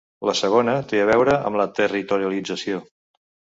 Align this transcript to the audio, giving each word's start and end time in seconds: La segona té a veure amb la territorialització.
La 0.27 0.33
segona 0.37 0.73
té 0.93 1.01
a 1.01 1.03
veure 1.09 1.37
amb 1.51 1.61
la 1.63 1.69
territorialització. 1.83 2.83